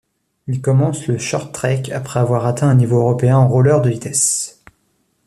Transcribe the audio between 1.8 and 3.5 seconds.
après avoir atteint un niveau européen en